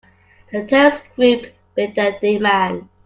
The 0.51 0.65
terrorist 0.65 1.01
group 1.15 1.53
made 1.77 1.93
their 1.93 2.19
demand. 2.19 2.89